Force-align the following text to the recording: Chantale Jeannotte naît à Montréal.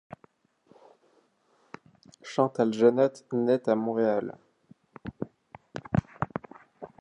Chantale 2.23 2.73
Jeannotte 2.73 3.23
naît 3.33 3.69
à 3.69 3.75
Montréal. 3.75 4.35